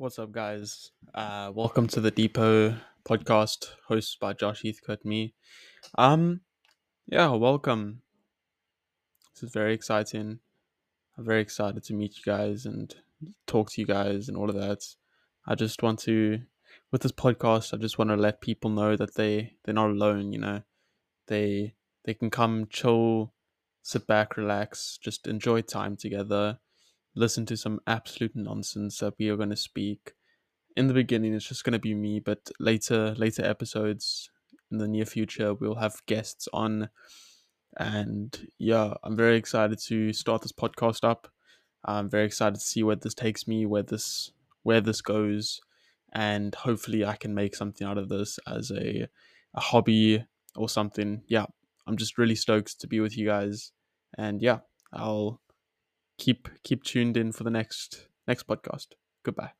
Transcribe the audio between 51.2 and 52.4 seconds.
Yeah i'm just really